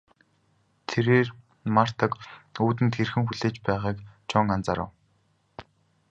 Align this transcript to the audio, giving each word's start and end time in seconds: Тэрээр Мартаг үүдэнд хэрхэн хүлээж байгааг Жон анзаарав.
Тэрээр 0.89 1.27
Мартаг 1.75 2.11
үүдэнд 2.65 2.93
хэрхэн 2.95 3.23
хүлээж 3.25 3.55
байгааг 3.65 3.97
Жон 4.29 4.47
анзаарав. 4.55 4.89